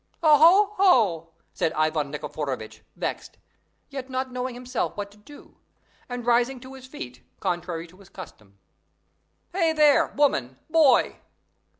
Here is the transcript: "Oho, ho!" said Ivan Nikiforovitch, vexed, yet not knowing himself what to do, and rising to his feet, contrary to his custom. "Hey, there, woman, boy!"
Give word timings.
"Oho, 0.23 0.73
ho!" 0.77 1.29
said 1.53 1.71
Ivan 1.73 2.09
Nikiforovitch, 2.09 2.81
vexed, 2.95 3.37
yet 3.91 4.09
not 4.09 4.31
knowing 4.31 4.55
himself 4.55 4.97
what 4.97 5.11
to 5.11 5.17
do, 5.17 5.57
and 6.09 6.25
rising 6.25 6.59
to 6.61 6.73
his 6.73 6.87
feet, 6.87 7.21
contrary 7.39 7.85
to 7.85 7.97
his 7.97 8.09
custom. 8.09 8.57
"Hey, 9.53 9.73
there, 9.73 10.07
woman, 10.15 10.57
boy!" 10.71 11.17